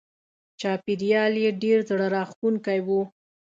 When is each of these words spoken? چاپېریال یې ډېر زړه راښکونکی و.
چاپېریال 0.59 1.33
یې 1.43 1.51
ډېر 1.63 1.79
زړه 1.89 2.05
راښکونکی 2.15 2.79
و. 2.87 2.89